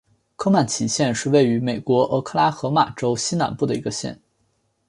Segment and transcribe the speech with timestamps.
[0.35, 4.19] 科曼奇县是位于美国俄克拉何马州西南部的一个县。